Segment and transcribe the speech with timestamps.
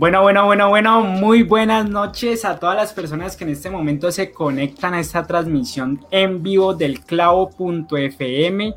[0.00, 4.12] Bueno, bueno, bueno, bueno, muy buenas noches a todas las personas que en este momento
[4.12, 8.74] se conectan a esta transmisión en vivo del clavo.fm.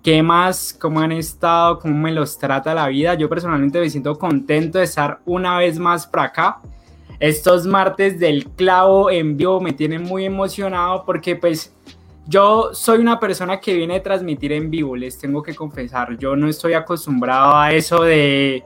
[0.00, 0.72] ¿Qué más?
[0.80, 1.80] ¿Cómo han estado?
[1.80, 3.14] ¿Cómo me los trata la vida?
[3.14, 6.60] Yo personalmente me siento contento de estar una vez más por acá.
[7.18, 11.74] Estos martes del clavo en vivo me tienen muy emocionado porque pues
[12.28, 16.16] yo soy una persona que viene a transmitir en vivo, les tengo que confesar.
[16.16, 18.62] Yo no estoy acostumbrado a eso de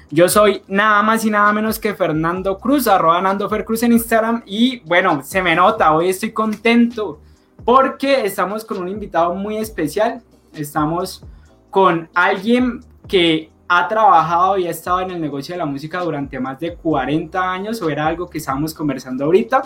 [0.09, 3.91] Yo soy nada más y nada menos que Fernando Cruz, arroba Nando Fer Cruz en
[3.91, 4.43] Instagram.
[4.45, 7.19] Y bueno, se me nota, hoy estoy contento
[7.65, 10.21] porque estamos con un invitado muy especial.
[10.53, 11.25] Estamos
[11.69, 16.39] con alguien que ha trabajado y ha estado en el negocio de la música durante
[16.39, 19.63] más de 40 años, o era algo que estábamos conversando ahorita.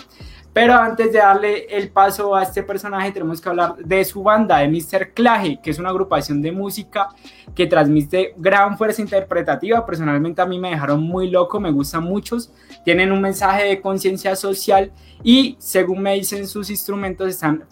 [0.53, 4.57] Pero antes de darle el paso a este personaje, tenemos que hablar de su banda,
[4.57, 5.13] de Mr.
[5.13, 7.09] Claje, que es una agrupación de música
[7.53, 9.85] que transmite gran fuerza interpretativa.
[9.85, 12.51] Personalmente a mí me dejaron muy loco, me gustan muchos.
[12.83, 14.91] Tienen un mensaje de conciencia social
[15.23, 17.65] y, según me dicen, sus instrumentos están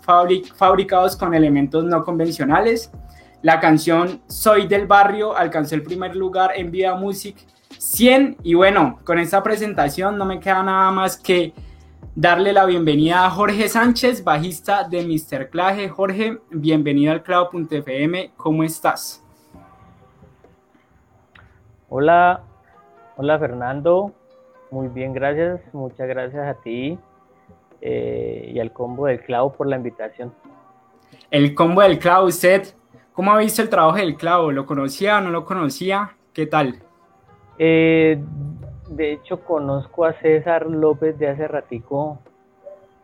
[0.56, 2.92] fabricados con elementos no convencionales.
[3.46, 7.38] La canción Soy del Barrio alcanzó el primer lugar en Vida Music
[7.78, 11.54] 100 y bueno, con esta presentación no me queda nada más que
[12.16, 15.52] darle la bienvenida a Jorge Sánchez, bajista de Mr.
[15.52, 15.90] Claje.
[15.90, 19.24] Jorge, bienvenido al Clavo.fm, ¿cómo estás?
[21.88, 22.42] Hola,
[23.16, 24.12] hola Fernando,
[24.72, 26.98] muy bien, gracias, muchas gracias a ti
[27.80, 30.34] eh, y al combo del clavo por la invitación.
[31.30, 32.74] El combo del clavo, usted,
[33.16, 34.52] ¿cómo ha visto el trabajo del clavo?
[34.52, 36.12] ¿Lo conocía o no lo conocía?
[36.34, 36.76] ¿Qué tal?
[37.58, 38.22] Eh,
[38.90, 42.20] de hecho conozco a César López de hace ratico,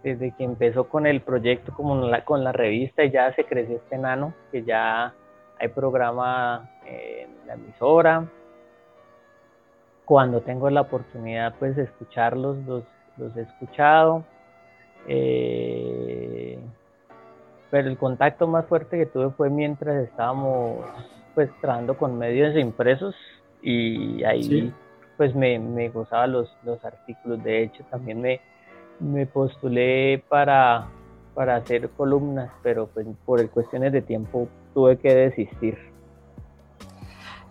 [0.04, 3.96] desde que empezó con el proyecto, como con la revista, y ya se creció este
[3.96, 5.14] enano, que ya
[5.60, 8.26] hay programa en la emisora.
[10.06, 12.84] Cuando tengo la oportunidad pues de escucharlos, los,
[13.18, 14.26] los he escuchado.
[15.08, 16.60] Eh,
[17.72, 20.86] pero el contacto más fuerte que tuve fue mientras estábamos
[21.34, 23.16] pues trabajando con medios impresos
[23.62, 24.74] y ahí
[25.16, 27.44] pues me, me gozaba los, los artículos.
[27.44, 28.42] De hecho, también me,
[29.00, 30.88] me postulé para,
[31.34, 35.91] para hacer columnas, pero pues por cuestiones de tiempo tuve que desistir.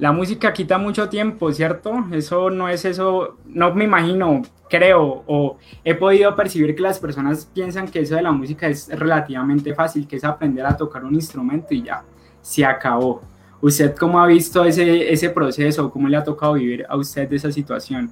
[0.00, 1.93] La música quita mucho tiempo, ¿cierto?
[2.11, 4.41] Eso no es eso, no me imagino,
[4.71, 8.89] creo, o he podido percibir que las personas piensan que eso de la música es
[8.89, 12.03] relativamente fácil, que es aprender a tocar un instrumento y ya,
[12.41, 13.21] se acabó.
[13.60, 15.91] ¿Usted cómo ha visto ese, ese proceso?
[15.91, 18.10] ¿Cómo le ha tocado vivir a usted esa situación?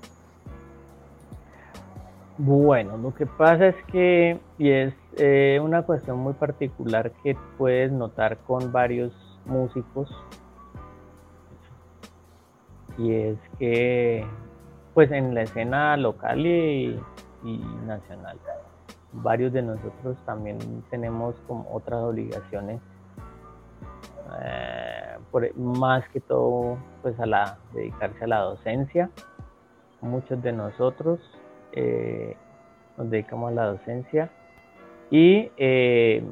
[2.37, 7.91] Bueno, lo que pasa es que, y es eh, una cuestión muy particular que puedes
[7.91, 9.11] notar con varios
[9.47, 10.15] músicos,
[12.99, 14.27] y es que,
[14.93, 17.01] pues en la escena local y,
[17.87, 18.37] nacional,
[19.13, 20.59] varios de nosotros también
[20.91, 22.81] tenemos como otras obligaciones
[24.43, 29.09] eh, por, más que todo pues a la dedicarse a la docencia.
[30.01, 31.21] Muchos de nosotros
[31.73, 32.37] eh,
[32.97, 34.31] nos dedicamos a la docencia
[35.11, 36.23] y eh,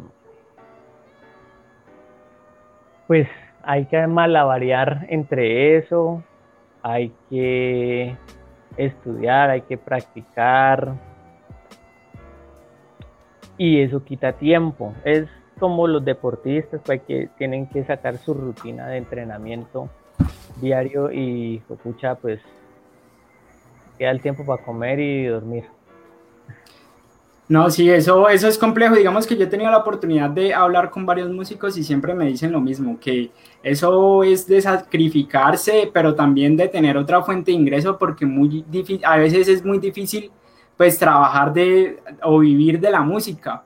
[3.07, 3.29] pues
[3.63, 6.23] hay que malavariar entre eso
[6.89, 8.17] hay que
[8.77, 10.95] estudiar hay que practicar
[13.59, 15.29] y eso quita tiempo es
[15.59, 19.89] como los deportistas pues, que tienen que sacar su rutina de entrenamiento
[20.61, 22.41] diario y escucha pues
[23.99, 25.65] queda el tiempo para comer y dormir.
[27.49, 28.97] No, sí, eso, eso es complejo.
[28.97, 32.27] Digamos que yo he tenido la oportunidad de hablar con varios músicos y siempre me
[32.27, 33.31] dicen lo mismo, que
[33.63, 38.65] eso es de sacrificarse, pero también de tener otra fuente de ingreso, porque muy
[39.05, 40.33] a veces es muy difícil
[40.77, 43.63] pues trabajar de o vivir de la música.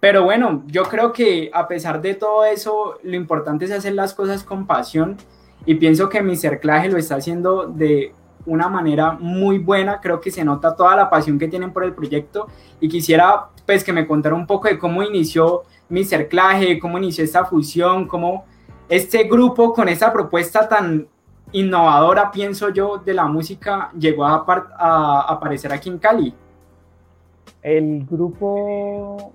[0.00, 4.14] Pero bueno, yo creo que a pesar de todo eso, lo importante es hacer las
[4.14, 5.16] cosas con pasión
[5.64, 8.12] y pienso que mi cerclaje lo está haciendo de
[8.46, 11.94] una manera muy buena, creo que se nota toda la pasión que tienen por el
[11.94, 12.48] proyecto
[12.80, 17.24] y quisiera pues que me contara un poco de cómo inició mi cerclaje, cómo inició
[17.24, 18.44] esta fusión, cómo
[18.88, 21.06] este grupo con esta propuesta tan
[21.52, 24.44] innovadora, pienso yo, de la música llegó a,
[24.78, 26.34] a aparecer aquí en Cali.
[27.62, 29.32] El grupo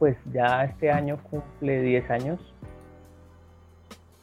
[0.00, 2.40] pues ya este año cumple 10 años.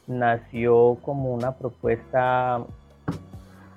[0.08, 2.64] Nació como una propuesta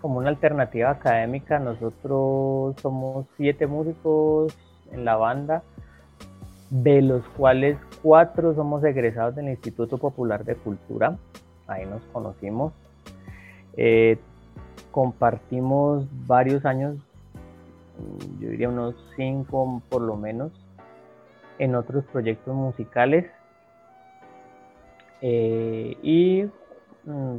[0.02, 1.60] como una alternativa académica.
[1.60, 4.56] Nosotros somos siete músicos
[4.92, 5.64] en la banda,
[6.70, 11.18] de los cuales cuatro somos egresados del Instituto Popular de Cultura.
[11.68, 12.74] Ahí nos conocimos.
[13.78, 14.18] Eh,
[14.92, 16.98] compartimos varios años,
[18.40, 20.52] yo diría unos cinco por lo menos,
[21.60, 23.30] en otros proyectos musicales.
[25.22, 26.44] Eh, y
[27.06, 27.38] mm,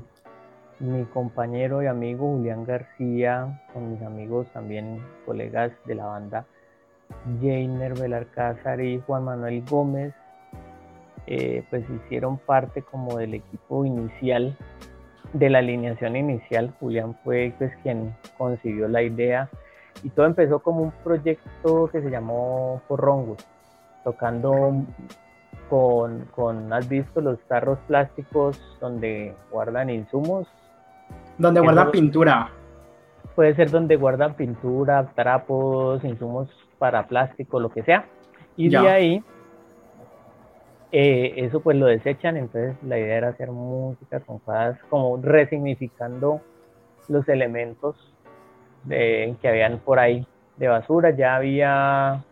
[0.82, 6.44] mi compañero y amigo Julián García, con mis amigos también colegas de la banda,
[7.40, 10.12] Jainer Belarcázar y Juan Manuel Gómez,
[11.28, 14.56] eh, pues hicieron parte como del equipo inicial,
[15.32, 16.74] de la alineación inicial.
[16.80, 19.48] Julián fue pues quien concibió la idea
[20.02, 23.36] y todo empezó como un proyecto que se llamó Porrongo,
[24.02, 24.74] tocando
[25.70, 30.48] con, con, ¿has visto los tarros plásticos donde guardan insumos?
[31.38, 32.50] Donde guardan pintura.
[33.34, 36.48] Puede ser donde guardan pintura, trapos, insumos
[36.78, 38.06] para plástico, lo que sea.
[38.56, 39.24] Y de ahí,
[40.90, 46.42] eh, eso pues lo desechan, entonces la idea era hacer música con cosas como resignificando
[47.08, 47.96] los elementos
[48.84, 50.26] de, que habían por ahí
[50.58, 51.10] de basura.
[51.10, 52.22] Ya había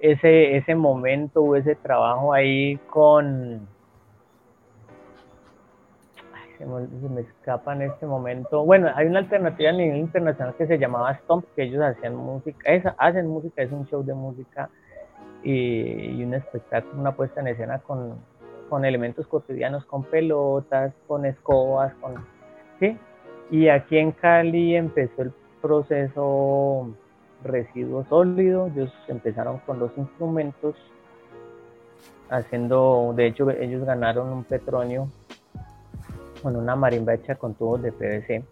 [0.00, 3.66] ese, ese momento o ese trabajo ahí con
[6.58, 8.64] se me, escapa en este momento.
[8.64, 12.72] Bueno, hay una alternativa a nivel internacional que se llamaba Stomp, que ellos hacían música,
[12.72, 14.70] esa, hacen música, es un show de música
[15.42, 18.16] y, un espectáculo, una puesta en escena con,
[18.68, 22.14] con, elementos cotidianos, con pelotas, con escobas, con...
[22.80, 22.96] ¿sí?
[23.50, 26.90] Y aquí en Cali empezó el proceso
[27.44, 30.74] residuo sólido, ellos empezaron con los instrumentos,
[32.28, 35.08] haciendo, de hecho ellos ganaron un petronio
[36.46, 38.44] con una marimba hecha con tubos de PVC.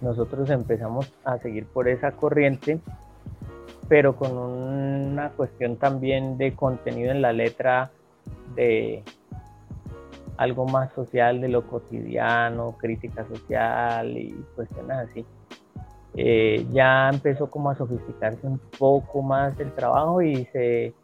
[0.00, 2.78] Nosotros empezamos a seguir por esa corriente,
[3.88, 7.90] pero con una cuestión también de contenido en la letra
[8.54, 9.02] de
[10.36, 15.26] algo más social de lo cotidiano, crítica social y cuestiones así.
[16.14, 20.94] Eh, ya empezó como a sofisticarse un poco más el trabajo y se,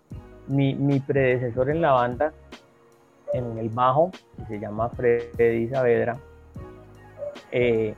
[0.47, 2.33] mi, mi predecesor en la banda,
[3.33, 6.17] en el bajo, que se llama Freddy Saavedra.
[7.53, 7.95] Eh,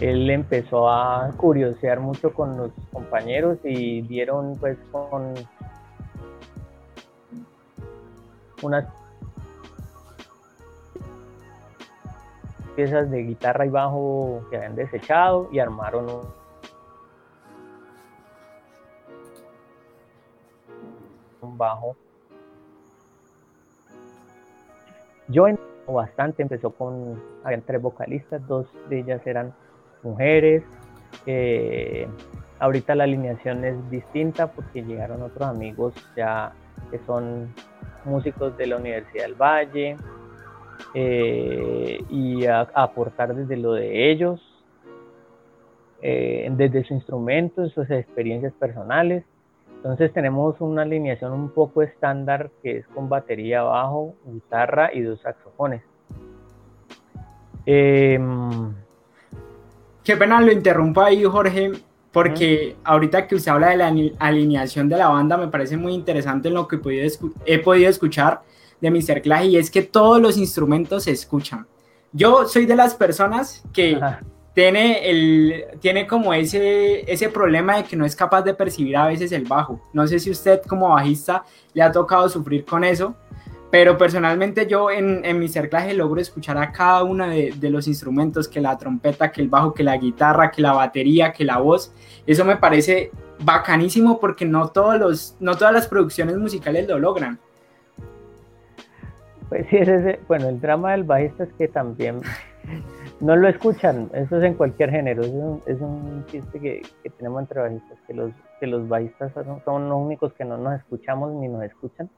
[0.00, 5.34] él empezó a curiosear mucho con los compañeros y dieron pues con
[8.62, 8.86] unas
[12.74, 16.20] piezas de guitarra y bajo que habían desechado y armaron un,
[21.40, 21.96] un bajo
[25.28, 25.46] Yo
[25.86, 29.52] bastante, empezó con, habían tres vocalistas, dos de ellas eran
[30.02, 30.62] mujeres.
[31.26, 32.06] Eh,
[32.58, 36.52] ahorita la alineación es distinta porque llegaron otros amigos ya
[36.90, 37.52] que son
[38.04, 39.96] músicos de la Universidad del Valle
[40.94, 44.40] eh, y a, aportar desde lo de ellos,
[46.02, 49.24] eh, desde sus instrumentos, sus experiencias personales
[49.76, 55.20] entonces tenemos una alineación un poco estándar que es con batería bajo, guitarra y dos
[55.20, 55.82] saxofones.
[57.64, 58.74] Em,
[60.06, 61.72] Qué pena lo interrumpo ahí, Jorge,
[62.12, 66.48] porque ahorita que usted habla de la alineación de la banda, me parece muy interesante
[66.48, 66.76] lo que
[67.44, 68.40] he podido escuchar
[68.80, 69.20] de Mr.
[69.20, 71.66] Clash y es que todos los instrumentos se escuchan.
[72.12, 73.98] Yo soy de las personas que
[74.56, 79.06] tiene, el, tiene como ese, ese problema de que no es capaz de percibir a
[79.06, 79.78] veces el bajo.
[79.92, 81.44] No sé si usted como bajista
[81.74, 83.14] le ha tocado sufrir con eso,
[83.70, 87.86] pero personalmente yo en, en mi cerclaje logro escuchar a cada uno de, de, los
[87.86, 91.58] instrumentos, que la trompeta, que el bajo, que la guitarra, que la batería, que la
[91.58, 91.92] voz.
[92.26, 97.38] Eso me parece bacanísimo porque no, todos los, no todas las producciones musicales lo logran.
[99.50, 102.22] Pues sí, ese, bueno, el drama del bajista es que también
[103.20, 105.22] no lo escuchan, eso es en cualquier género,
[105.66, 106.82] es un, chiste que,
[107.16, 109.32] tenemos entre bajistas, que los, que los bajistas
[109.64, 112.10] son, los únicos que no nos escuchamos ni nos escuchan,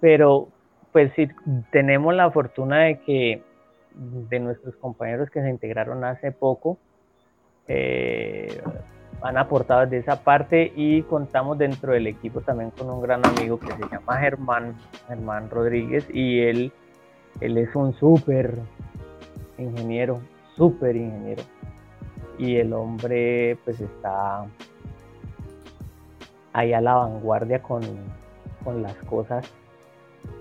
[0.00, 0.48] pero
[0.90, 1.28] pues sí,
[1.70, 3.42] tenemos la fortuna de que
[3.94, 6.78] de nuestros compañeros que se integraron hace poco,
[7.68, 8.62] eh,
[9.22, 13.58] han aportado de esa parte y contamos dentro del equipo también con un gran amigo
[13.58, 14.74] que se llama Germán,
[15.06, 16.72] Germán Rodríguez y él,
[17.40, 18.58] él es un súper
[19.62, 20.20] ingeniero,
[20.56, 21.42] súper ingeniero.
[22.38, 24.44] Y el hombre pues está
[26.52, 27.82] ahí a la vanguardia con,
[28.64, 29.50] con las cosas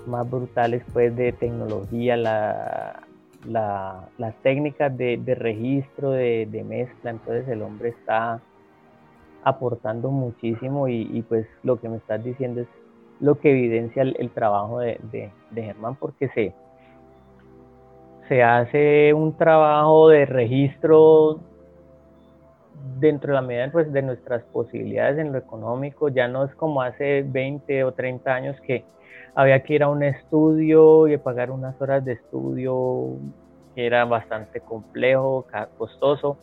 [0.05, 3.01] más brutales pues de tecnología, la,
[3.45, 8.39] las técnicas de, registro, de, mezcla, entonces el hombre está
[9.43, 12.67] aportando muchísimo y, pues lo que me estás diciendo es
[13.19, 16.53] lo que evidencia el, trabajo de, Germán porque se,
[18.31, 21.41] se hace un trabajo de registro
[22.97, 26.81] dentro de la medida pues, de nuestras posibilidades en lo económico, ya no es como
[26.81, 28.85] hace 20 o 30 años que
[29.35, 33.17] había que ir a un estudio y pagar unas horas de estudio
[33.75, 35.45] que era bastante complejo,
[35.77, 36.37] costoso.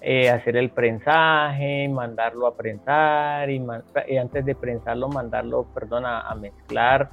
[0.00, 3.60] Eh, hacer el prensaje, mandarlo a prensar y,
[4.16, 7.10] antes de prensarlo mandarlo, perdón, a, mezclar.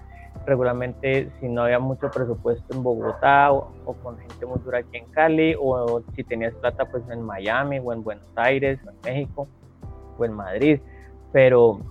[0.47, 3.69] Regularmente si no había mucho presupuesto en Bogotá o,
[4.01, 7.93] con gente muy dura aquí en Cali o, si tenías plata pues en Miami o
[7.93, 9.47] en Buenos Aires o en México
[10.17, 10.79] o en Madrid.
[11.31, 11.81] Pero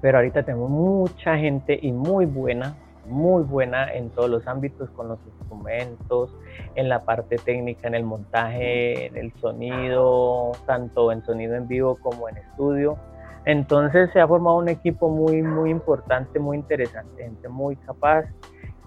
[0.00, 5.08] pero ahorita tenemos mucha gente y muy buena, muy buena en todos los ámbitos, con
[5.08, 6.30] los instrumentos,
[6.74, 11.96] en la parte técnica, en el montaje, en el sonido, tanto en sonido en vivo
[11.96, 12.98] como en estudio.
[13.46, 18.26] Entonces se ha formado un equipo muy, muy importante, muy interesante, gente muy capaz.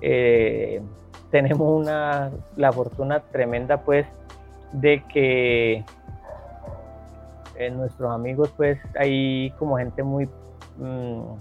[0.01, 0.81] Eh,
[1.31, 4.05] tenemos una, la fortuna tremenda pues
[4.73, 5.83] de que
[7.55, 10.29] eh, nuestros amigos pues hay como gente muy
[10.79, 11.35] Mm,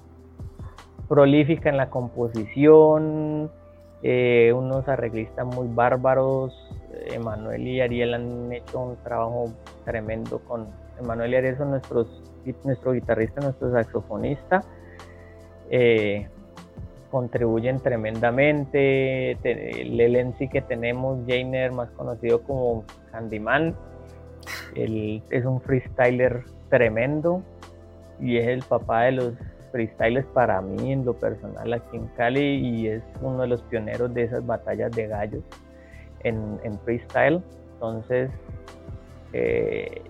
[1.09, 3.51] prolífica en la composición,
[4.03, 6.55] eh, unos arreglistas muy bárbaros.
[7.07, 9.53] Emanuel y Ariel han hecho un trabajo
[9.85, 10.67] tremendo con
[10.99, 12.09] Emanuel y Ariel son nuestros,
[12.65, 14.63] nuestro guitarrista, nuestro saxofonista.
[15.71, 16.29] Eh,
[17.11, 19.33] contribuyen tremendamente.
[19.43, 23.75] El elenci que tenemos, Jainer, más conocido como Candyman,
[24.75, 27.43] él es un freestyler tremendo
[28.21, 29.35] y es el papá de los
[29.73, 34.13] freestyles para mí en lo personal aquí en Cali y es uno de los pioneros
[34.15, 35.43] de esas batallas de gallos
[36.25, 37.43] en, freestyle.
[37.75, 38.31] Entonces,
[39.33, 40.03] eh,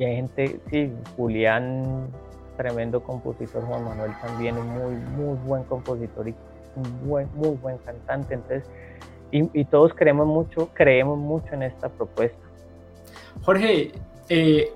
[0.00, 2.08] y hay gente, sí, Julián,
[2.56, 6.34] tremendo compositor, Juan Manuel también es muy, muy buen compositor y
[6.74, 8.32] un buen, muy buen cantante.
[8.32, 8.64] Entonces,
[9.30, 12.38] y, todos creemos mucho, creemos mucho en esta propuesta.
[13.42, 13.92] Jorge,
[14.30, 14.72] eh,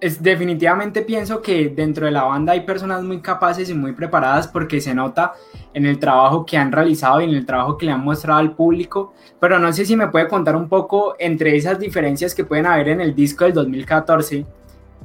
[0.00, 4.48] es, definitivamente pienso que dentro de la banda hay personas muy capaces y muy preparadas
[4.48, 5.32] porque se nota
[5.72, 8.54] en el trabajo que han realizado y en el trabajo que le han mostrado al
[8.54, 12.66] público, pero no sé si me puede contar un poco entre esas diferencias que pueden
[12.66, 14.44] haber en el disco del 2014,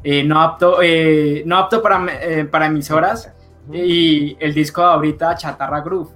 [0.03, 3.33] eh, no, apto, eh, no apto para, eh, para emisoras
[3.71, 6.11] y el disco de ahorita Chatarra Groove.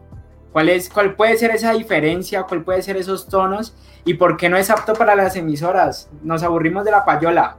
[0.51, 2.44] ¿Cuál, es, ¿Cuál puede ser esa diferencia?
[2.44, 3.75] ¿Cuál puede ser esos tonos?
[4.06, 6.10] ¿Y por qué no es apto para las emisoras?
[6.24, 7.58] Nos aburrimos de la payola.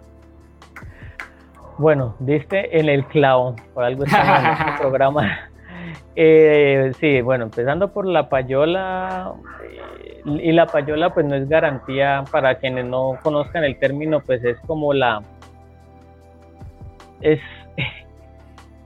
[1.78, 5.48] Bueno, diste en el clavo, por algo está en este programa.
[6.16, 9.32] Eh, sí, bueno, empezando por la payola,
[9.62, 14.42] eh, y la payola pues no es garantía para quienes no conozcan el término, pues
[14.42, 15.22] es como la...
[17.20, 17.40] Es,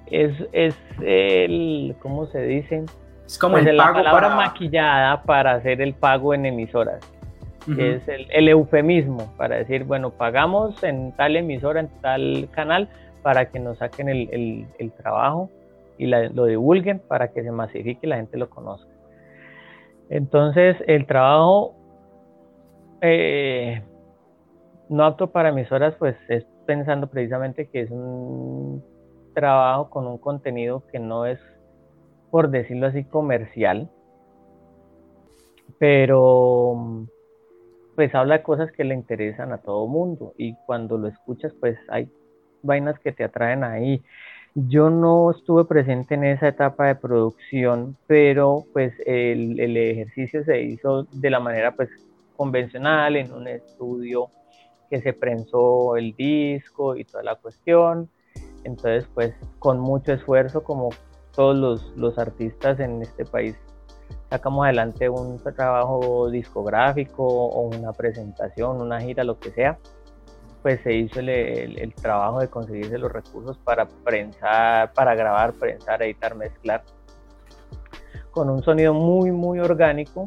[0.06, 2.84] es, es el, ¿cómo se dice?
[3.26, 7.00] Es como pues el la palabra maquillada para hacer el pago en emisoras
[7.78, 12.88] es el, eufemismo para decir, bueno, pagamos en tal emisora, en tal canal,
[13.22, 15.48] para que nos saquen el, trabajo
[15.98, 18.90] y lo divulguen para que se masifique y la gente lo conozca.
[20.10, 21.74] Entonces, el trabajo
[23.00, 23.82] eh,
[24.88, 28.82] no apto para emisoras, pues es pensando precisamente que es un
[29.34, 31.40] trabajo con un contenido que no es,
[32.30, 33.90] por decirlo así, comercial,
[35.78, 37.06] pero
[37.94, 41.76] pues habla de cosas que le interesan a todo mundo y cuando lo escuchas pues
[41.88, 42.08] hay
[42.62, 44.02] vainas que te atraen ahí.
[44.54, 50.62] Yo no estuve presente en esa etapa de producción, pero pues el, el ejercicio se
[50.62, 51.88] hizo de la manera pues
[52.36, 54.28] convencional en un estudio
[54.92, 58.10] que se prensó el disco y toda la cuestión.
[58.62, 60.90] Entonces, pues con mucho esfuerzo, como
[61.34, 63.56] todos los, los artistas en este país,
[64.28, 69.78] sacamos adelante un trabajo discográfico o una presentación, una gira, lo que sea,
[70.60, 76.02] pues se hizo el, el, trabajo de conseguirse los recursos para prensar, para grabar, prensar,
[76.02, 76.84] editar, mezclar,
[78.30, 80.26] con un sonido muy, muy orgánico.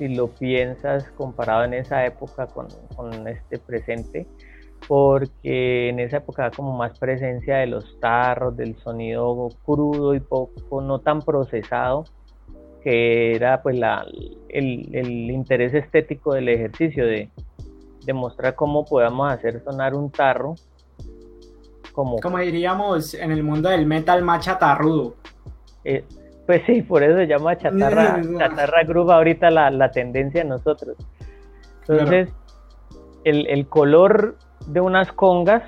[0.00, 2.66] Si lo piensas comparado en esa época con,
[2.96, 4.26] con este presente,
[4.88, 10.20] porque en esa época había como más presencia de los tarros, del sonido crudo y
[10.20, 12.04] poco, no tan procesado,
[12.82, 14.04] que era pues la,
[14.48, 17.28] el, el interés estético del ejercicio de,
[18.04, 20.54] demostrar cómo podemos hacer sonar un tarro.
[21.92, 25.16] Como, como diríamos en el mundo del metal más chatarrudo.
[25.84, 26.04] Eh,
[26.46, 30.96] pues sí, por eso se llama chatarra, chatarra groove ahorita la, la tendencia de nosotros.
[31.88, 32.32] Entonces,
[33.24, 35.62] el, el color de unas congas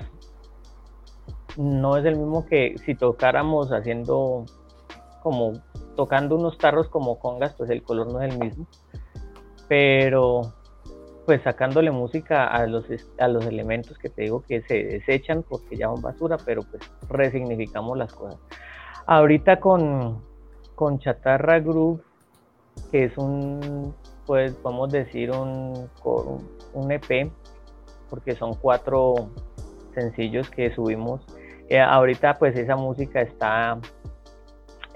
[1.57, 4.45] no es el mismo que si tocáramos haciendo
[5.21, 5.53] como
[5.95, 8.67] tocando unos tarros como congas, pues el color no es el mismo.
[9.67, 10.53] Pero
[11.25, 12.85] pues sacándole música a los,
[13.17, 16.83] a los elementos que te digo que se desechan porque ya son basura, pero pues
[17.09, 18.39] resignificamos las cosas.
[19.05, 20.21] Ahorita con,
[20.75, 22.01] con Chatarra Groove,
[22.91, 23.93] que es un,
[24.25, 25.89] pues vamos a decir un,
[26.73, 27.31] un EP,
[28.09, 29.29] porque son cuatro
[29.93, 31.21] sencillos que subimos.
[31.69, 33.79] Eh, ahorita pues esa música está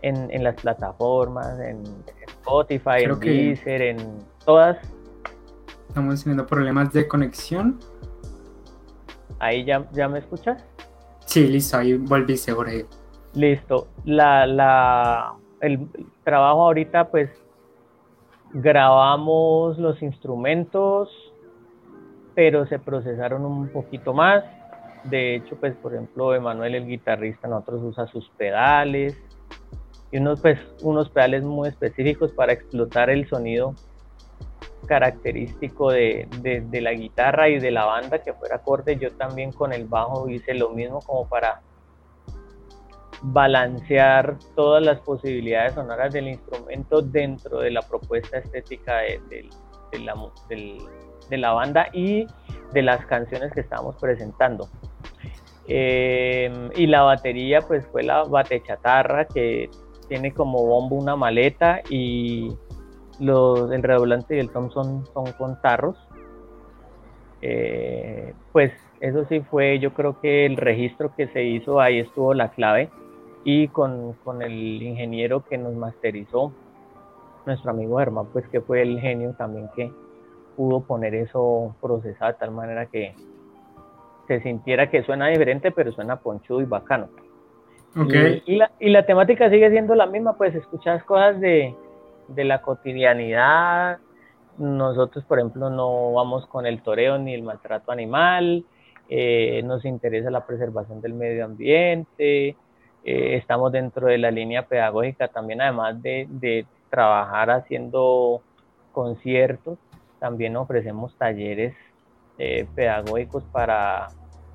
[0.01, 1.84] en, en las plataformas, en
[2.27, 3.98] Spotify, en Deezer, en
[4.46, 4.77] todas
[5.88, 7.79] Estamos teniendo problemas de conexión.
[9.39, 10.63] Ahí ya, ya me escuchas.
[11.25, 12.86] Sí, listo, ahí volviste, Jorge.
[13.34, 13.88] Listo.
[14.05, 15.87] La, la, el
[16.23, 17.29] trabajo ahorita, pues
[18.53, 21.09] grabamos los instrumentos,
[22.35, 24.43] pero se procesaron un poquito más.
[25.03, 29.17] De hecho, pues, por ejemplo, Emanuel, el guitarrista, nosotros usa sus pedales
[30.11, 33.74] y unos, pues, unos pedales muy específicos para explotar el sonido
[34.87, 36.27] característico de,
[36.72, 38.98] la guitarra y de la banda que fuera acorde.
[38.98, 41.61] Yo también con el bajo hice lo mismo como para
[43.22, 49.50] balancear todas las posibilidades sonoras del instrumento dentro de la propuesta estética de,
[51.38, 52.27] la, banda y
[52.74, 54.68] de las canciones que estábamos presentando.
[55.68, 59.70] Eh, y la batería pues fue la bate chatarra que
[60.08, 62.56] tiene como bombo una maleta y
[63.20, 65.98] los, el redoblante y el tom son, con tarros.
[67.42, 72.34] Eh, pues eso sí fue, yo creo que el registro que se hizo, ahí estuvo
[72.34, 72.90] la clave.
[73.50, 76.51] Y con, con el ingeniero que nos masterizó,
[77.46, 79.90] nuestro amigo Germán, pues que fue el genio también que
[80.57, 83.16] pudo poner eso procesado de tal manera que
[84.27, 87.07] se sintiera que suena diferente, pero suena ponchudo y bacano.
[87.96, 88.44] Okay.
[88.46, 91.74] Y, la, y la temática sigue siendo la misma, pues escuchas cosas de,
[92.27, 94.00] de la cotidianidad.
[94.57, 98.66] Nosotros, por ejemplo, no vamos con el toreo ni el maltrato animal,
[99.07, 102.57] eh, nos interesa la preservación del medio ambiente,
[103.03, 108.42] eh, estamos dentro de la línea pedagógica también, además de, trabajar haciendo
[108.94, 109.77] conciertos,
[110.20, 111.75] también ofrecemos talleres
[112.38, 114.07] eh, pedagógicos para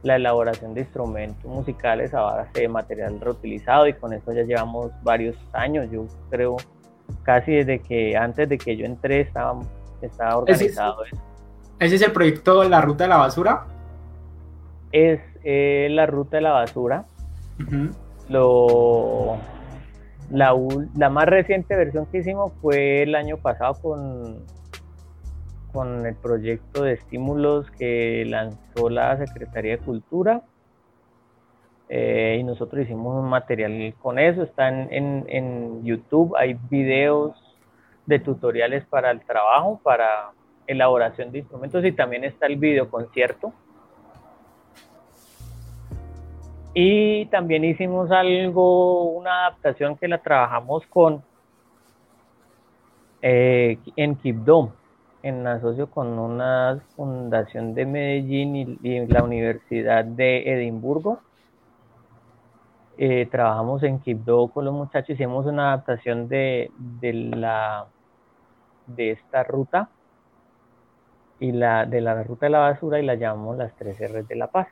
[0.02, 4.90] la elaboración de instrumentos musicales a base de material reutilizado y con eso ya llevamos
[5.02, 6.56] varios años, yo creo
[7.22, 9.60] casi desde que antes de que yo entré estaba,
[10.00, 11.22] estaba organizado ¿Ese es,
[11.78, 13.66] ¿Ese es el proyecto La Ruta de la Basura?
[14.90, 17.06] Es eh, la Ruta de la Basura.
[18.28, 19.36] Lo,
[20.30, 20.54] la,
[20.96, 24.44] la, más reciente versión que hicimos fue el año pasado con,
[25.72, 30.42] con el proyecto de estímulos que lanzó la Secretaría de Cultura.
[31.88, 37.36] Eh, y nosotros hicimos un material con eso, está en, en, YouTube, hay videos
[38.06, 40.30] de tutoriales para el trabajo, para
[40.66, 42.88] elaboración de instrumentos y también está el video
[46.74, 51.22] Y también hicimos algo, una adaptación que la trabajamos con
[53.20, 54.70] eh, en Kipdom,
[55.22, 61.20] en asocio con una fundación de Medellín y la Universidad de Edimburgo
[62.98, 67.86] eh, trabajamos en Quibdó con los muchachos, hicimos una adaptación de, de, la,
[68.86, 69.88] de esta ruta
[71.40, 74.36] y la de la ruta de la basura y la llamamos las tres R de
[74.36, 74.68] la paz.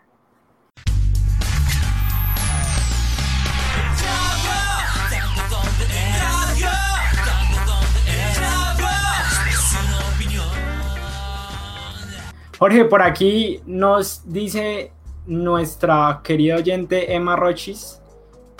[12.60, 14.92] Jorge, por aquí nos dice
[15.24, 18.02] nuestra querida oyente Emma Rochis,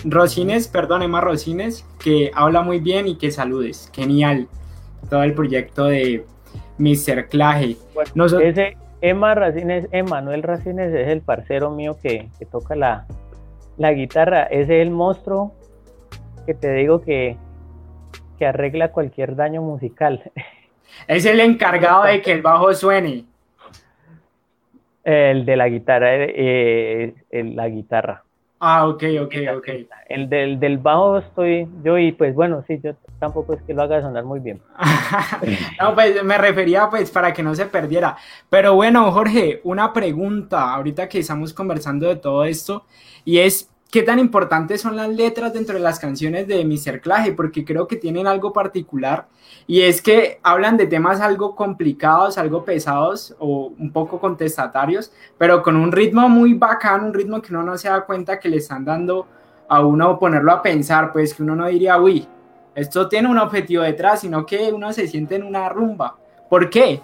[0.07, 3.91] Rosines, perdón, Emma Rosines, que habla muy bien y que saludes.
[3.93, 4.49] Genial.
[5.11, 6.25] Todo el proyecto de
[6.79, 7.29] Mr.
[7.29, 7.77] Claje.
[8.43, 13.07] ese Emma Racines, Emanuel Racines es el parcero mío que, toca la,
[13.77, 14.45] la, guitarra.
[14.45, 15.53] Ese es el monstruo
[16.47, 17.37] que te digo que,
[18.39, 20.33] que arregla cualquier daño musical.
[21.07, 23.30] Es el encargado de que el bajo suene.
[25.05, 28.25] El de la guitarra, eh, la guitarra.
[28.63, 29.69] Ah, ok, ok, ok.
[30.07, 33.83] El del, del bajo estoy yo y pues bueno, sí, yo tampoco es que lo
[33.83, 34.61] haga sonar muy bien.
[35.81, 38.19] no, pues me refería pues para que no se perdiera.
[38.51, 42.85] Pero bueno, Jorge, una pregunta ahorita que estamos conversando de todo esto
[43.25, 47.01] y es qué tan importantes son las letras dentro de las canciones de Mr.
[47.01, 49.27] Claje, porque creo que tienen algo particular
[49.67, 55.63] y es que hablan de temas algo complicados, algo pesados o un poco contestatarios, pero
[55.63, 58.59] con un ritmo muy bacán, un ritmo que uno no se da cuenta que le
[58.59, 59.27] están dando
[59.69, 62.27] a uno ponerlo a pensar, pues que uno no diría, uy,
[62.75, 66.17] esto tiene un objetivo detrás, sino que uno se siente en una rumba.
[66.49, 67.01] ¿Por qué?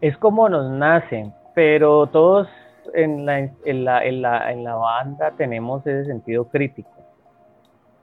[0.00, 2.48] Es como nos nace, pero todos
[2.94, 6.90] en la, en la, en la, en la banda tenemos ese sentido crítico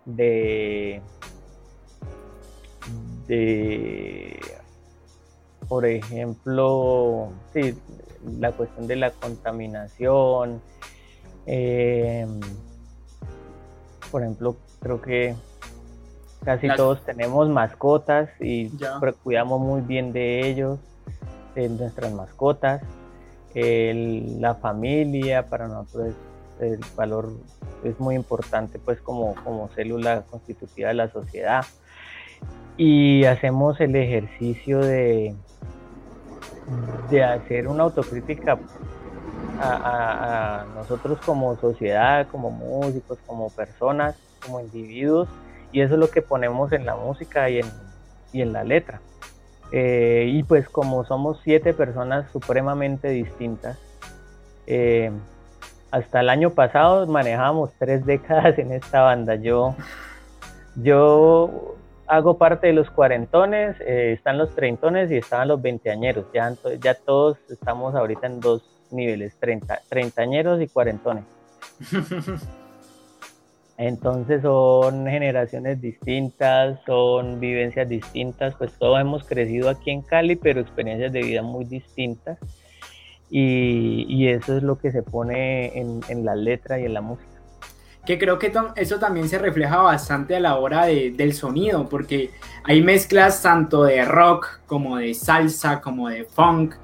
[0.06, 1.02] de,
[3.28, 4.39] de
[5.67, 7.78] por ejemplo, sí,
[8.39, 10.62] la cuestión de la contaminación,
[11.45, 12.39] em,
[14.10, 15.36] por ejemplo, creo que
[16.45, 18.71] casi todos tenemos mascotas y
[19.23, 20.80] cuidamos muy bien de ellos,
[21.54, 22.82] de nuestras mascotas
[24.39, 26.13] la familia para nosotros
[26.60, 27.34] el valor
[27.84, 31.65] es muy importante pues como, como célula constitutiva de la sociedad
[32.78, 35.36] y hacemos el ejercicio de,
[37.10, 38.60] de hacer una autocrítica
[39.60, 45.28] a, nosotros como sociedad, como músicos, como personas, como individuos
[45.72, 47.65] y eso es lo que ponemos en la música y en,
[48.34, 49.02] y en la letra.
[49.72, 53.78] Eh, y pues como somos siete personas supremamente distintas,
[54.66, 55.12] eh,
[55.92, 59.36] hasta el año pasado manejábamos tres décadas en esta banda.
[59.36, 59.76] Yo,
[60.76, 61.76] yo
[62.08, 66.26] hago parte de los cuarentones, eh, están los treintones y están los veinteañeros.
[66.34, 71.26] Ya, ya todos estamos ahorita en dos niveles, treinta, treintañeros y cuarentones.
[73.78, 80.60] Entonces son generaciones distintas, son vivencias distintas, pues todos hemos crecido aquí en Cali, pero
[80.60, 82.40] experiencias de vida muy distintas.
[83.30, 87.28] Y, eso es lo que se pone en, la letra y en la música.
[88.06, 92.32] Que creo que eso también se refleja bastante a la hora del sonido, porque
[92.63, 96.76] hay mezclas tanto de rock como de salsa, como de funk,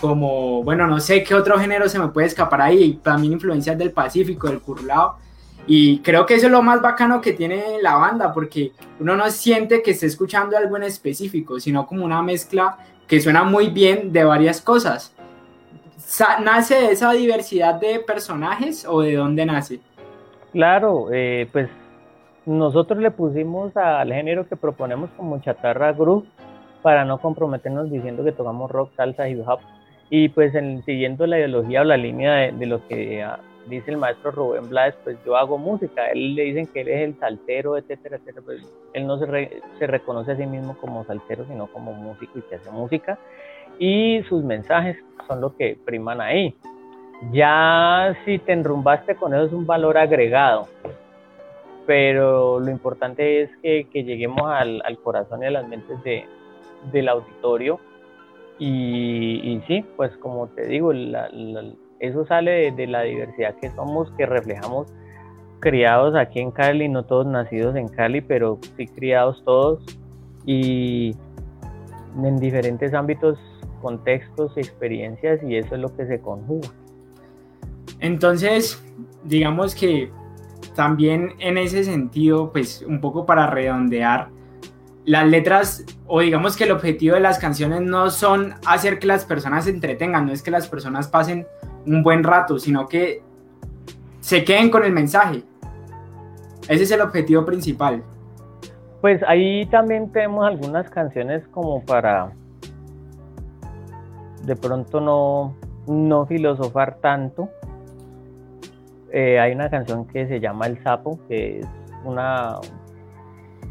[0.00, 3.92] como, bueno, no sé qué otro género se me puede escapar ahí, también influencias del
[3.92, 5.16] Pacífico, del curlado
[5.66, 9.30] y creo que eso es lo más bacano que tiene la banda, porque uno no
[9.30, 14.12] siente que esté escuchando algo en específico, sino como una mezcla que suena muy bien
[14.12, 15.14] de varias cosas.
[16.42, 19.80] ¿Nace de esa diversidad de personajes o de dónde nace?
[20.52, 21.70] Claro, eh, pues
[22.44, 26.26] nosotros le pusimos al género que proponemos como chatarra groove
[26.82, 29.60] para no comprometernos diciendo que tocamos rock, salsa, hip hop.
[30.10, 33.24] Y pues en, siguiendo la ideología o la línea de, de lo que
[33.68, 37.00] dice el maestro Rubén Blades, pues yo hago música, él le dicen que él es
[37.02, 41.44] el saltero, etcétera, etcétera, pues él no se, se reconoce a sí mismo como saltero,
[41.46, 43.18] sino como músico y que hace música,
[43.78, 44.96] y sus mensajes
[45.26, 46.54] son lo que priman ahí.
[47.30, 50.68] Ya si te enrumbaste con eso es un valor agregado,
[51.86, 56.24] pero lo importante es que, lleguemos al, al, corazón y a las mentes de,
[56.92, 57.78] del auditorio,
[58.58, 61.64] y, y, sí, pues como te digo, la, la,
[62.02, 64.92] eso sale de, la diversidad que somos, que reflejamos
[65.60, 69.84] criados aquí en Cali, no todos nacidos en Cali, pero sí criados todos
[70.44, 71.14] y
[72.20, 73.38] en diferentes ámbitos,
[73.80, 76.68] contextos experiencias y eso es lo que se conjuga.
[78.00, 78.82] Entonces,
[79.22, 80.10] digamos que
[80.74, 84.28] también en ese sentido, pues un poco para redondear,
[85.04, 89.24] las letras o digamos que el objetivo de las canciones no son hacer que las
[89.24, 91.46] personas se entretengan, no es que las personas pasen
[91.86, 93.22] un buen rato, sino que
[94.20, 95.42] se queden con el mensaje.
[96.68, 98.02] Ese es el objetivo principal.
[99.00, 102.32] Pues ahí también tenemos algunas canciones como para
[104.44, 107.48] de pronto no, no filosofar tanto.
[109.10, 111.66] Eh, hay una canción que se llama El Sapo, que es
[112.04, 112.58] una,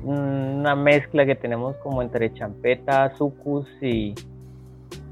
[0.03, 4.13] una mezcla que tenemos como entre champeta, sucus y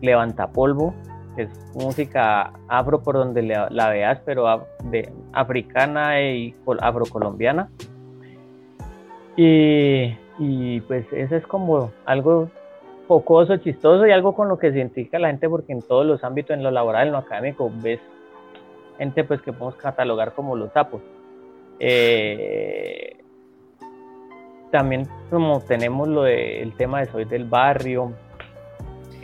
[0.02, 7.70] levantapolvo que es música afro por donde la, veas, pero de africana y afrocolombiana.
[9.36, 12.50] Y, y pues eso es como algo
[13.08, 16.24] jocoso, chistoso y algo con lo que se identifica la gente porque en todos los
[16.24, 18.00] ámbitos, en lo laboral, en lo académico, ves
[19.00, 21.02] gente pues que podemos catalogar como los sapos.
[21.80, 23.18] Eh,
[24.72, 28.14] también como tenemos lo del tema de soy del barrio,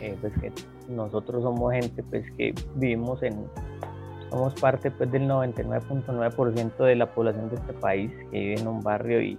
[0.00, 0.50] eh, pues que
[0.88, 3.46] nosotros somos gente pues que vivimos en,
[4.30, 8.82] somos parte pues del 99.9% de la población de este país que vive en un
[8.82, 9.38] barrio y,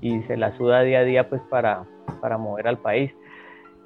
[0.00, 1.84] y se la suda día a día pues para,
[2.20, 3.12] para mover al país.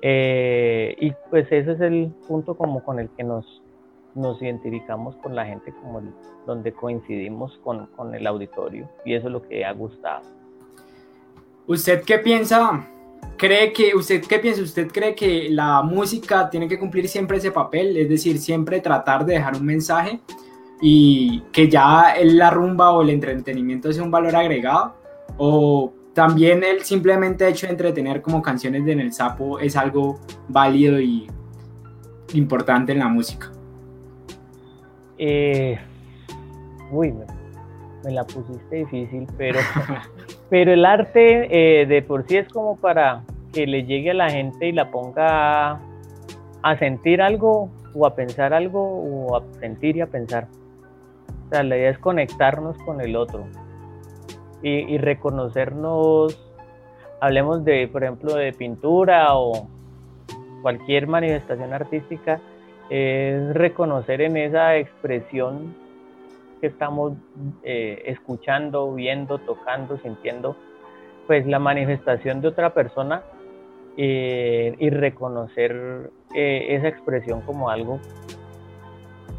[0.02, 3.62] Eh, y pues ese es el punto como con el que nos,
[4.14, 6.02] nos identificamos con la gente, como
[6.46, 10.22] donde coincidimos con, con el auditorio y eso es lo que ha gustado.
[11.68, 12.88] ¿Usted qué piensa
[13.36, 14.62] ¿Cree que usted qué piensa?
[14.62, 17.96] ¿Usted cree que la música tiene que cumplir siempre ese papel?
[17.96, 20.20] Es decir, siempre tratar de dejar un mensaje
[20.80, 24.94] y que ya la rumba o el entretenimiento sea un valor agregado
[25.38, 30.20] o también el simplemente hecho de entretener como canciones de En el Sapo es algo
[30.48, 31.26] válido y
[32.34, 33.50] importante en la música.
[35.18, 35.78] Eh,
[36.90, 39.60] uy, me, la pusiste difícil, pero,
[40.52, 41.48] pero el arte
[41.80, 43.22] eh, de por sí es como para
[43.54, 45.80] que le llegue a la gente y la ponga
[46.62, 50.48] a sentir algo o a pensar algo o a sentir y a pensar.
[51.46, 53.46] O sea, la idea es conectarnos con el otro
[54.62, 56.38] y, reconocernos,
[57.18, 59.70] hablemos de, por ejemplo, de pintura o
[60.60, 62.40] cualquier manifestación artística,
[62.90, 65.74] es reconocer en esa expresión
[66.62, 67.14] que estamos
[67.64, 70.56] eh, escuchando, viendo, tocando, sintiendo,
[71.26, 73.24] pues la manifestación de otra persona
[73.96, 77.98] eh, y reconocer eh, esa expresión como algo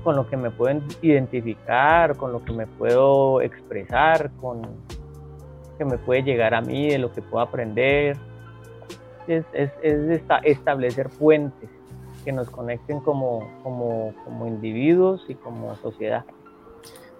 [0.03, 4.63] con lo que me puedo identificar, con lo que me puedo expresar, con
[5.77, 8.17] que me puede llegar a mí, de lo que puedo aprender.
[9.27, 11.69] Es, es, es establecer puentes
[12.25, 14.13] que nos conecten como
[14.45, 16.25] individuos y como sociedad.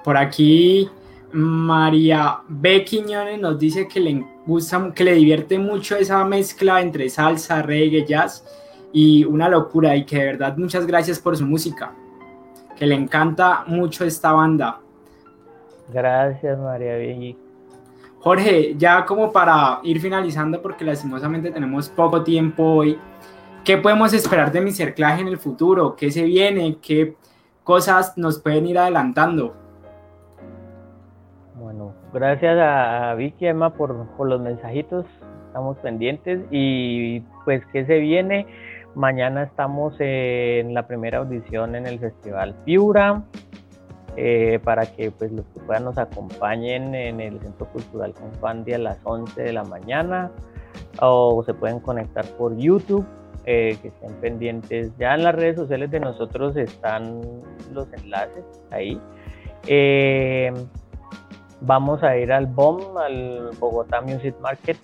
[0.04, 0.90] Por aquí
[1.34, 2.84] María B.
[2.84, 8.06] Quiñones nos dice que le gusta, que le divierte mucho esa mezcla entre salsa, reggae,
[8.06, 8.46] jazz
[8.92, 11.92] y una locura y que de verdad muchas gracias por su música,
[12.76, 14.80] que le encanta mucho esta banda.
[15.92, 17.36] Gracias María B.
[18.20, 22.98] Jorge, ya como para ir finalizando porque lastimosamente tenemos poco tiempo hoy,
[23.66, 25.96] ¿qué podemos esperar de mi cerclaje en el futuro?
[25.96, 26.78] ¿Qué se viene?
[26.82, 27.16] ¿Qué
[27.64, 29.63] cosas nos pueden ir adelantando?
[32.14, 35.04] Gracias a Vicky Emma por, los mensajitos,
[35.48, 38.46] estamos pendientes y pues ¿qué se viene?
[38.94, 43.24] Mañana estamos en la primera audición en el Festival Piura,
[44.16, 48.78] eh, para que pues los que puedan nos acompañen en el Centro Cultural Confandi a
[48.78, 50.30] las 11 de la mañana
[51.02, 53.08] o se pueden conectar por YouTube,
[53.46, 54.96] eh, que estén pendientes.
[55.00, 57.22] Ya en las redes sociales de nosotros están
[57.74, 59.02] los enlaces ahí.
[59.66, 60.54] Eh,
[61.66, 64.76] Vamos a ir al BOM, al Bogotá Music Market.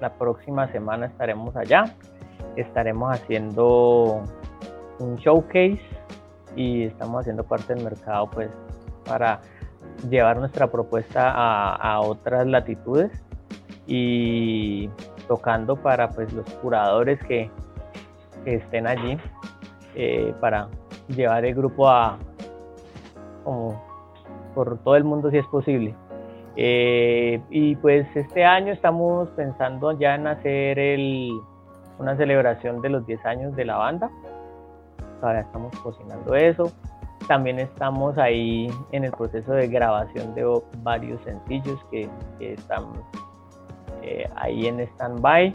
[0.00, 1.84] La próxima semana estaremos allá.
[2.56, 4.22] Estaremos haciendo
[5.00, 5.82] un showcase
[6.56, 8.50] y estamos haciendo parte del mercado pues
[9.04, 9.42] para
[10.08, 13.12] llevar nuestra propuesta a, otras latitudes
[13.86, 14.88] y
[15.28, 17.50] tocando para pues los curadores que,
[18.46, 19.18] estén allí
[19.94, 20.68] eh, para
[21.08, 22.18] llevar el grupo a
[23.42, 23.82] como
[24.54, 25.94] por todo el mundo si es posible.
[26.56, 30.78] Eh, y pues este año estamos pensando ya en hacer
[31.98, 34.10] una celebración de los 10 años de la banda.
[35.20, 36.72] Todavía estamos cocinando eso.
[37.26, 42.84] También estamos ahí en el proceso de grabación de varios sencillos que, están
[44.02, 45.52] eh, ahí en stand-by.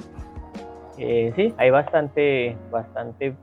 [0.98, 3.36] Eh, sí, hay bastante, bastante,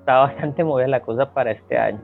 [0.00, 2.00] está bastante movida la cosa para este año.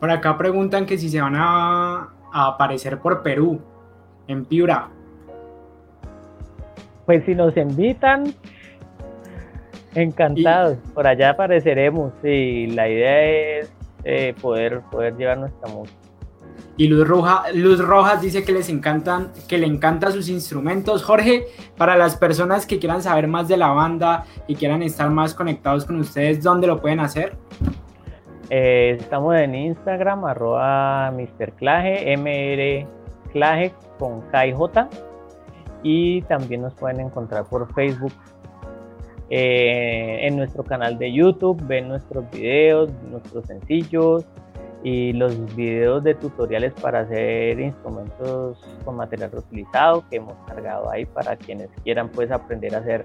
[0.00, 3.60] Por acá preguntan que si se van a aparecer por Perú
[4.28, 4.88] en Piura?
[7.06, 8.34] Pues si nos invitan,
[9.94, 10.78] encantados.
[10.94, 13.24] Por allá apareceremos y la idea
[13.60, 13.72] es
[14.04, 15.98] eh, poder, poder llevar nuestra música.
[16.76, 17.08] Y Luz,
[17.54, 21.02] Luz Rojas dice que les encantan, que le encantan sus instrumentos.
[21.02, 25.34] Jorge, para las personas que quieran saber más de la banda y quieran estar más
[25.34, 27.36] conectados con ustedes, ¿dónde lo pueden hacer?
[28.50, 31.52] Eh, estamos en Instagram, arroba Mr.
[31.54, 32.97] Claje, MR
[33.32, 34.88] Claje con KJ
[35.82, 38.12] y también nos pueden encontrar por Facebook
[39.30, 44.24] Eh, en nuestro canal de YouTube ven nuestros videos, nuestros sencillos
[44.82, 51.04] y los videos de tutoriales para hacer instrumentos con material reutilizado que hemos cargado ahí
[51.04, 53.04] para quienes quieran pues aprender a hacer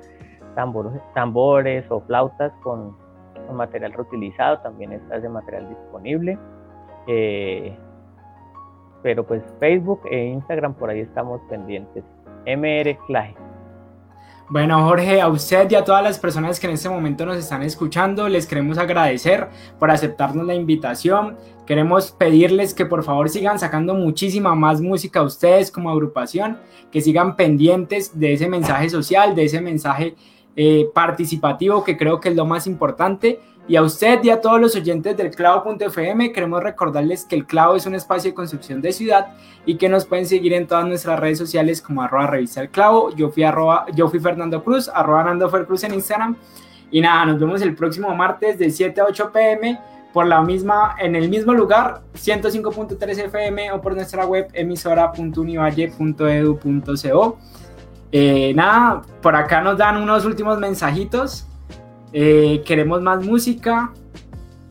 [0.55, 2.95] tambores, tambores o flautas con,
[3.51, 6.39] material reutilizado, también está ese material disponible.
[7.07, 7.75] Eh,
[9.03, 12.03] pero pues Facebook e Instagram por ahí estamos pendientes.
[12.47, 13.35] MR Clage.
[14.49, 17.63] Bueno, Jorge, a usted y a todas las personas que en este momento nos están
[17.63, 19.47] escuchando, les queremos agradecer
[19.79, 21.37] por aceptarnos la invitación.
[21.65, 26.57] Queremos pedirles que por favor sigan sacando muchísima más música a ustedes como agrupación,
[26.91, 30.15] que sigan pendientes de ese mensaje social, de ese mensaje
[30.55, 34.59] eh, participativo, que creo que es lo más importante y a usted y a todos
[34.59, 38.91] los oyentes del clavo.fm queremos recordarles que el clavo es un espacio de construcción de
[38.91, 39.27] ciudad
[39.65, 43.15] y que nos pueden seguir en todas nuestras redes sociales como arroba revista el clavo.
[43.15, 46.35] Yo fui, arroba, yo fui Fernando Cruz, arroba Nando Cruz en Instagram.
[46.91, 49.79] Y nada, nos vemos el próximo martes de 7 a 8 pm
[50.11, 57.37] por la misma, en el mismo lugar, 105.3 FM o por nuestra web emisora.univalle.edu.co.
[58.11, 61.47] Eh, nada, por acá nos dan unos últimos mensajitos
[62.13, 63.91] eh, queremos más música,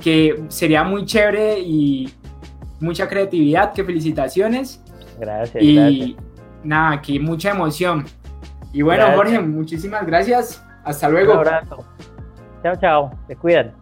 [0.00, 2.12] que sería muy chévere y
[2.80, 4.82] mucha creatividad, que felicitaciones.
[5.18, 5.62] Gracias.
[5.62, 6.16] Y
[6.64, 8.04] nada, aquí mucha emoción.
[8.72, 10.64] Y bueno, Jorge, muchísimas gracias.
[10.84, 11.32] Hasta luego.
[11.32, 11.84] Un abrazo.
[12.62, 13.10] Chao, chao.
[13.26, 13.81] Te cuidan.